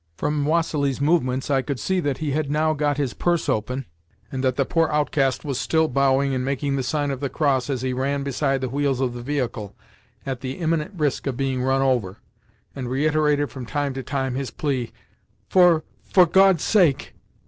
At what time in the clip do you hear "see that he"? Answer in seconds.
1.79-2.31